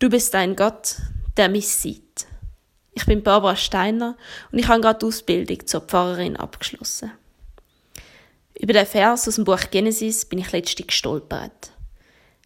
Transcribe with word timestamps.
Du 0.00 0.08
bist 0.08 0.34
ein 0.34 0.56
Gott, 0.56 0.96
der 1.36 1.50
mich 1.50 1.68
sieht. 1.68 2.26
Ich 2.94 3.04
bin 3.04 3.22
Barbara 3.22 3.54
Steiner 3.54 4.16
und 4.50 4.58
ich 4.58 4.66
habe 4.66 4.80
gerade 4.80 4.98
die 4.98 5.04
Ausbildung 5.04 5.66
zur 5.66 5.82
Pfarrerin 5.82 6.38
abgeschlossen. 6.38 7.12
Über 8.58 8.72
den 8.72 8.86
Vers 8.86 9.28
aus 9.28 9.34
dem 9.34 9.44
Buch 9.44 9.60
Genesis 9.70 10.24
bin 10.24 10.38
ich 10.38 10.52
letztlich 10.52 10.86
gestolpert. 10.86 11.72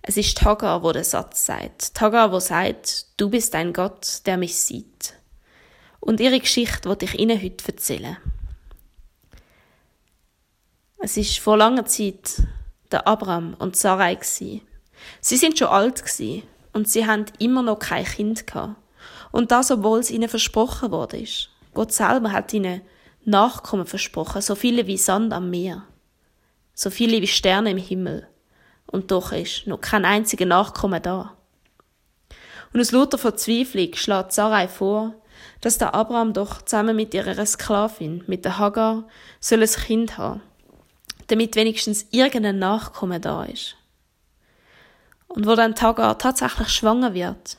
Es 0.03 0.17
ist 0.17 0.43
Hagar, 0.43 0.83
wo 0.83 0.91
der 0.91 1.05
Satz 1.05 1.47
sagt. 1.47 1.93
Hagar, 2.01 2.33
wo 2.33 2.41
sagt, 2.41 3.07
du 3.19 3.31
bist 3.31 3.55
ein 3.55 3.73
Gott, 3.73 4.27
der 4.27 4.37
mich 4.37 4.57
sieht. 4.57 5.15
Und 6.01 6.19
ihre 6.19 6.41
Geschichte 6.41 6.89
wollte 6.89 7.05
ich 7.05 7.17
Ihnen 7.21 7.41
heute 7.41 7.69
erzählen. 7.69 8.17
Es 10.99 11.17
ist 11.17 11.39
vor 11.39 11.57
langer 11.57 11.87
Zeit 11.87 12.43
der 12.91 13.07
Abraham 13.07 13.55
und 13.61 13.77
Sarai 13.77 14.19
Sie 14.21 14.61
sind 15.21 15.57
schon 15.57 15.69
alt 15.69 16.03
und 16.75 16.89
sie 16.89 17.07
haben 17.07 17.25
immer 17.39 17.63
noch 17.63 17.79
kein 17.79 18.05
Kind 18.05 18.47
gehabt. 18.47 18.77
Und 19.33 19.51
das, 19.51 19.71
obwohl 19.71 20.01
es 20.01 20.11
ihnen 20.11 20.29
versprochen 20.29 20.93
ist. 21.13 21.49
Gott 21.73 21.93
selber 21.93 22.33
hat 22.33 22.53
ihnen 22.53 22.83
Nachkommen 23.25 23.87
versprochen, 23.87 24.43
so 24.43 24.55
viele 24.55 24.87
wie 24.87 24.99
Sand 24.99 25.33
am 25.33 25.51
Meer, 25.51 25.85
so 26.75 26.91
viele 26.91 27.21
wie 27.23 27.27
Sterne 27.27 27.71
im 27.71 27.79
Himmel. 27.79 28.29
Und 28.87 29.11
doch 29.11 29.33
ist 29.33 29.67
noch 29.67 29.81
kein 29.81 30.05
einziger 30.05 30.47
Nachkommen 30.47 31.03
da. 31.03 31.37
Und 32.73 32.81
aus 32.81 32.93
lauter 32.93 33.19
Verzweiflung 33.19 33.95
schlägt 33.95 34.33
Sarai 34.33 34.69
vor, 34.69 35.15
dass 35.61 35.79
der 35.79 35.95
Abraham 35.95 36.33
doch 36.33 36.61
zusammen 36.63 36.95
mit 36.95 37.15
ihrer 37.15 37.47
Sklavin, 37.47 38.23
mit 38.27 38.45
der 38.45 38.59
Hagar, 38.59 39.07
soll 39.41 39.63
ein 39.63 39.69
Kind 39.69 40.19
haben, 40.19 40.43
damit 41.29 41.57
wenigstens 41.57 42.07
irgendein 42.11 42.59
Nachkommen 42.59 43.23
da 43.23 43.45
ist. 43.45 43.77
Und 45.35 45.47
wo 45.47 45.57
dann 45.57 45.75
Tagar 45.75 46.17
tatsächlich 46.17 46.69
schwanger 46.69 47.13
wird, 47.13 47.59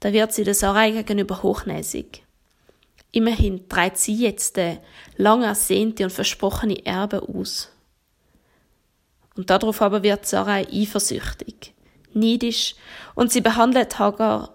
da 0.00 0.12
wird 0.12 0.34
sie 0.34 0.44
der 0.44 0.54
Sarai 0.54 0.90
gegenüber 0.90 1.42
hochnäsig. 1.42 2.22
Immerhin 3.12 3.66
treibt 3.68 3.96
sie 3.96 4.14
jetzt 4.14 4.58
den 4.58 4.78
lang 5.16 5.42
ersehnte 5.42 6.04
und 6.04 6.10
versprochene 6.10 6.84
Erbe 6.84 7.22
aus. 7.22 7.70
Und 9.36 9.48
darauf 9.48 9.80
aber 9.80 10.02
wird 10.02 10.26
Sarai 10.26 10.66
eifersüchtig, 10.70 11.72
neidisch 12.12 12.74
und 13.14 13.32
sie 13.32 13.40
behandelt 13.40 13.98
Hagar 13.98 14.54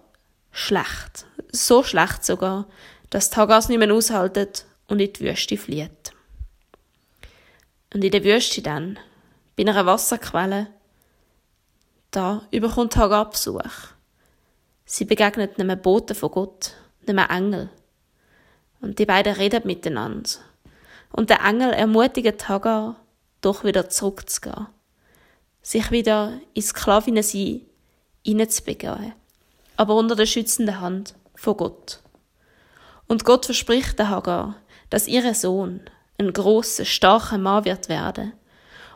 schlecht. 0.52 1.26
So 1.50 1.82
schlecht 1.82 2.24
sogar, 2.24 2.66
dass 3.10 3.36
Hagar 3.36 3.58
es 3.58 3.68
nicht 3.68 3.78
mehr 3.78 3.92
aushaltet 3.92 4.64
und 4.86 5.00
in 5.00 5.12
die 5.12 5.20
Wüste 5.20 5.56
flieht. 5.56 6.12
Und 7.92 8.04
in 8.04 8.12
der 8.12 8.22
Wüste 8.22 8.62
dann, 8.62 8.96
bei 9.56 9.64
einer 9.64 9.86
Wasserquelle, 9.86 10.68
da 12.10 12.42
überkommt 12.50 12.96
Hagar 12.96 13.30
Besuch. 13.30 13.92
Sie 14.84 15.04
begegnet 15.04 15.60
einem 15.60 15.80
Boten 15.80 16.16
von 16.16 16.30
Gott, 16.30 16.72
einem 17.06 17.18
Engel. 17.28 17.70
Und 18.80 18.98
die 18.98 19.06
beiden 19.06 19.34
reden 19.34 19.66
miteinander. 19.66 20.30
Und 21.12 21.30
der 21.30 21.44
Engel 21.44 21.72
ermutigt 21.72 22.48
Hagar, 22.48 22.96
doch 23.40 23.64
wieder 23.64 23.88
zurückzugehen. 23.88 24.68
Sich 25.60 25.90
wieder 25.90 26.40
ins 26.54 26.68
Sklavinnen-Sein 26.68 27.62
hineinzubegeben. 28.24 29.12
Aber 29.76 29.94
unter 29.94 30.16
der 30.16 30.26
schützenden 30.26 30.80
Hand 30.80 31.14
von 31.34 31.56
Gott. 31.56 32.00
Und 33.06 33.24
Gott 33.24 33.44
verspricht 33.46 33.98
der 33.98 34.10
Hagar, 34.10 34.56
dass 34.90 35.08
ihr 35.08 35.34
Sohn 35.34 35.80
ein 36.18 36.32
großer, 36.32 36.84
starker 36.84 37.38
Mann 37.38 37.64
wird 37.64 37.88
werden 37.88 38.32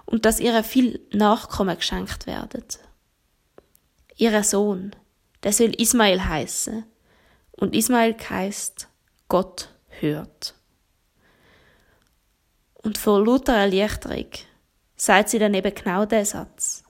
und 0.07 0.25
dass 0.25 0.41
ihr 0.41 0.65
viel 0.65 1.01
Nachkommen 1.13 1.77
geschenkt 1.77 2.27
werden. 2.27 2.65
Ihr 4.17 4.43
Sohn, 4.45 4.95
der 5.43 5.53
soll 5.53 5.75
Ismael 5.81 6.25
heißen. 6.25 6.85
Und 7.53 7.75
Ismael 7.75 8.17
heißt 8.17 8.89
Gott 9.29 9.69
hört. 9.89 10.55
Und 12.75 12.99
vor 12.99 13.25
lauter 13.25 13.55
Erleichterung 13.55 14.27
sagt 14.97 15.29
sie 15.29 15.39
dann 15.39 15.55
eben 15.55 15.75
genau 15.75 16.05
den 16.05 16.25
Satz. 16.25 16.83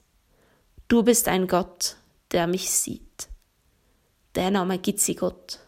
Du 0.89 1.03
bist 1.03 1.29
ein 1.29 1.47
Gott, 1.47 1.97
der 2.33 2.47
mich 2.47 2.71
sieht. 2.71 3.29
Der 4.35 4.51
Name 4.51 4.79
gibt 4.79 5.01
sie 5.01 5.15
Gott. 5.15 5.59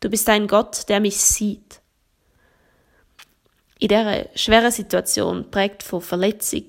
Du 0.00 0.08
bist 0.08 0.28
ein 0.28 0.46
Gott, 0.46 0.88
der 0.88 1.00
mich 1.00 1.16
sieht. 1.16 1.80
In 3.78 3.88
dieser 3.88 4.26
schweren 4.36 4.70
Situation 4.70 5.50
prägt 5.50 5.82
von 5.82 6.00
Verletzung, 6.00 6.68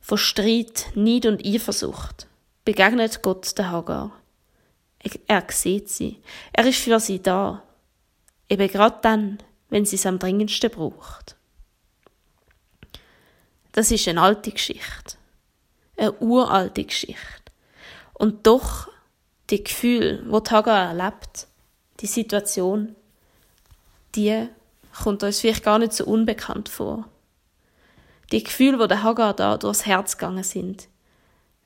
von 0.00 0.18
Streit, 0.18 0.86
Neid 0.94 1.26
und 1.26 1.44
Eifersucht 1.44 2.26
begegnet 2.64 3.22
Gott 3.22 3.56
der 3.58 3.70
Hagar. 3.70 4.12
Er 5.26 5.44
sieht 5.50 5.90
sie. 5.90 6.22
Er 6.52 6.66
ist 6.66 6.78
für 6.78 6.98
sie 6.98 7.20
da. 7.20 7.62
Eben 8.48 8.68
gerade 8.68 8.98
dann, 9.02 9.38
wenn 9.68 9.84
sie 9.84 9.96
es 9.96 10.06
am 10.06 10.18
dringendsten 10.18 10.70
braucht. 10.70 11.36
Das 13.72 13.90
ist 13.90 14.08
eine 14.08 14.22
alte 14.22 14.50
Geschichte. 14.50 15.16
Eine 15.96 16.12
uralte 16.20 16.84
Geschichte. 16.84 17.18
Und 18.14 18.46
doch 18.46 18.88
die 19.50 19.62
Gefühle, 19.62 20.24
wo 20.28 20.42
Hagar 20.42 20.88
erlebt, 20.88 21.48
die 22.00 22.06
Situation, 22.06 22.94
die 24.14 24.48
kommt 25.02 25.22
uns 25.22 25.40
vielleicht 25.40 25.64
gar 25.64 25.78
nicht 25.78 25.92
so 25.92 26.04
unbekannt 26.04 26.68
vor. 26.68 27.08
Die 28.32 28.42
Gefühle, 28.42 28.78
wo 28.78 28.86
der 28.86 29.02
Hagar 29.02 29.34
da 29.34 29.58
durchs 29.58 29.86
Herz 29.86 30.16
gegangen 30.16 30.44
sind, 30.44 30.88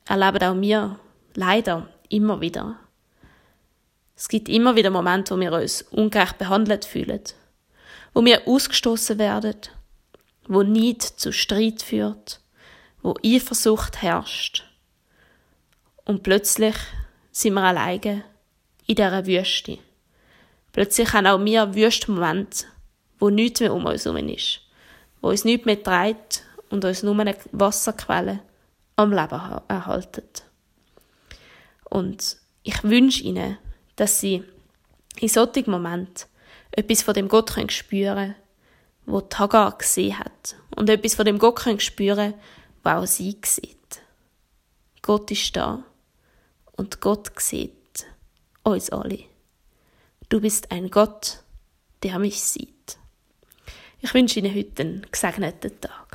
erleben 0.09 0.43
auch 0.43 0.61
wir 0.61 0.99
leider 1.35 1.89
immer 2.09 2.41
wieder. 2.41 2.79
Es 4.17 4.29
gibt 4.29 4.49
immer 4.49 4.75
wieder 4.75 4.91
Momente, 4.91 5.35
wo 5.35 5.41
wir 5.41 5.53
uns 5.53 5.83
ungerecht 5.83 6.39
behandelt 6.39 6.85
fühlen, 6.85 7.23
wo 8.15 8.25
wir 8.25 8.49
ausgestoßen 8.49 9.19
werden, 9.19 9.57
wo 10.49 10.63
Neid 10.63 11.03
zu 11.03 11.33
Streit 11.33 11.83
führt, 11.83 12.41
wo 13.03 13.15
Eifersucht 13.25 14.03
herrscht. 14.03 14.65
Und 16.05 16.23
plötzlich 16.23 16.75
sind 17.31 17.55
wir 17.55 17.63
alleine 17.63 18.25
in 18.87 18.97
dieser 18.97 19.27
Wüste. 19.27 19.79
Plötzlich 20.73 21.13
haben 21.13 21.27
auch 21.27 21.45
wir 21.45 21.75
Wüstmomente, 21.75 22.65
wo 23.19 23.29
nichts 23.29 23.61
mehr 23.61 23.75
um 23.75 23.85
uns 23.85 24.05
herum 24.05 24.29
ist, 24.29 24.61
wo 25.21 25.29
uns 25.29 25.45
nichts 25.45 25.67
mehr 25.67 25.83
treibt 25.83 26.43
und 26.71 26.85
uns 26.85 27.03
nur 27.03 27.19
eine 27.21 27.37
Wasserquelle 27.53 28.41
am 28.99 29.13
Leben 29.13 29.41
erhalten. 29.69 30.29
Und 31.85 32.37
ich 32.65 32.83
wünsche 32.83 33.23
ihnen, 33.23 33.57
dass 33.97 34.21
sie 34.21 34.43
in 35.21 35.29
solchen 35.29 35.71
Momenten 35.71 36.27
etwas 36.73 37.03
von 37.03 37.15
dem 37.15 37.29
Gott 37.29 37.55
können 37.55 37.71
spüren 37.71 38.35
wo 39.07 39.27
Hagar 39.35 39.79
gesehen 39.79 40.19
hat. 40.19 40.57
Und 40.77 40.91
etwas 40.91 41.15
von 41.15 41.25
dem 41.25 41.39
Gott 41.39 41.61
können 41.61 41.81
spüren 41.81 42.35
wo 42.83 42.91
auch 42.91 43.07
sie 43.07 43.39
sieht. 43.45 44.03
Gott 45.01 45.31
ist 45.31 45.57
da. 45.57 45.83
Und 46.73 47.01
Gott 47.01 47.31
sieht 47.41 48.07
uns 48.65 48.91
alle. 48.91 49.21
Du 50.29 50.41
bist 50.41 50.71
ein 50.71 50.91
Gott, 50.91 51.43
der 52.03 52.19
mich 52.19 52.43
sieht. 52.43 52.99
Ich 54.01 54.13
wünsche 54.13 54.41
Ihnen 54.41 54.55
heute 54.55 54.83
einen 54.83 55.07
gesegneten 55.11 55.81
Tag. 55.81 56.08